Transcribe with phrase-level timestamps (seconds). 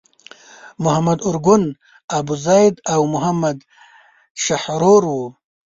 [0.83, 1.63] محمد ارګون،
[2.17, 3.57] ابوزید او محمد
[4.43, 5.25] شحرور وو.